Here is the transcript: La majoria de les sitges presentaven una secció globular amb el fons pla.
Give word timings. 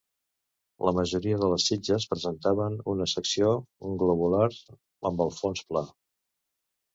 La 0.87 0.91
majoria 0.99 1.37
de 1.43 1.49
les 1.51 1.65
sitges 1.71 2.07
presentaven 2.13 2.77
una 2.95 3.07
secció 3.11 3.51
globular 4.05 4.49
amb 5.11 5.23
el 5.27 5.33
fons 5.43 5.63
pla. 5.71 5.85